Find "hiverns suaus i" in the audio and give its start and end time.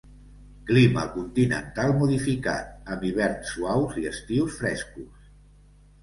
3.09-4.07